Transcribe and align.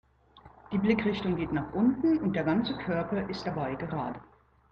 Die 0.71 0.79
Blickrichtung 0.79 1.35
geht 1.35 1.51
nach 1.51 1.73
unten 1.73 2.17
und 2.21 2.33
der 2.35 2.43
ganze 2.43 2.75
Körper 2.75 3.29
ist 3.29 3.45
dabei 3.45 3.75
gerade. 3.75 4.19